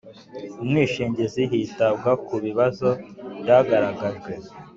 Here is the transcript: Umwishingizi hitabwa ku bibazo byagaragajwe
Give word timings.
Umwishingizi 0.63 1.41
hitabwa 1.51 2.11
ku 2.25 2.35
bibazo 2.45 2.89
byagaragajwe 3.39 4.31